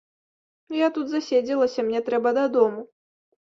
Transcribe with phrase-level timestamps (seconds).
[0.77, 2.81] Я тут заседзелася, мне трэба дадому.